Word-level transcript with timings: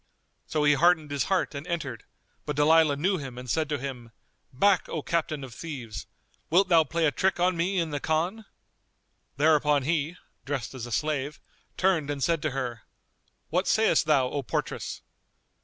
So 0.47 0.63
he 0.63 0.73
heartened 0.73 1.11
his 1.11 1.25
heart 1.25 1.53
and 1.53 1.67
entered; 1.67 2.05
but 2.47 2.55
Dalilah 2.55 2.95
knew 2.97 3.19
him 3.19 3.37
and 3.37 3.47
said 3.47 3.69
to 3.69 3.77
him, 3.77 4.09
"Back, 4.51 4.89
O 4.89 5.03
captain 5.03 5.43
of 5.43 5.53
thieves! 5.53 6.07
Wilt 6.49 6.69
thou 6.69 6.83
play 6.83 7.05
a 7.05 7.11
trick 7.11 7.39
on 7.39 7.55
me 7.55 7.77
in 7.77 7.91
the 7.91 7.99
Khan?" 7.99 8.45
Thereupon 9.37 9.83
he 9.83 10.17
(dressed 10.43 10.73
as 10.73 10.87
a 10.87 10.91
slave) 10.91 11.39
turned 11.77 12.09
and 12.09 12.23
said 12.23 12.41
to 12.41 12.49
her, 12.49 12.81
"What 13.51 13.67
sayest 13.67 14.07
thou, 14.07 14.27
O 14.29 14.41
portress?" 14.41 15.03